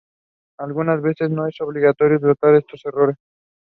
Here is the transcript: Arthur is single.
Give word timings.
Arthur 0.59 1.09
is 1.11 2.81
single. 2.81 3.15